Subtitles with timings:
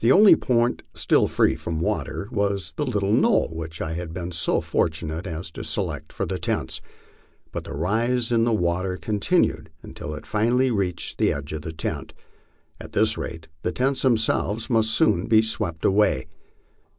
[0.00, 4.30] The only point still free from water was the little knoll which I had been
[4.30, 6.82] so fortunate as to select for the tents.
[7.52, 11.72] But the rise in the water continued until it finally reached the edge of the
[11.72, 12.12] tent.
[12.78, 16.26] At this rate the tents themselves must soon be swept away.